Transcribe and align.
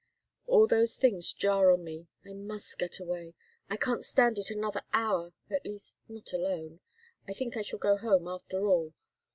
All 0.47 0.65
those 0.65 0.95
things 0.95 1.31
jar 1.31 1.71
on 1.71 1.83
me. 1.83 2.07
I 2.25 2.33
must 2.33 2.79
get 2.79 2.99
away. 2.99 3.35
I 3.69 3.77
can't 3.77 4.03
stand 4.03 4.39
it 4.39 4.49
another 4.49 4.81
hour 4.93 5.31
at 5.47 5.63
least 5.63 5.95
not 6.09 6.33
alone. 6.33 6.79
I 7.27 7.33
think 7.33 7.55
I 7.55 7.61
shall 7.61 7.77
go 7.77 7.97
home, 7.97 8.27
after 8.27 8.65
all." 8.65 8.95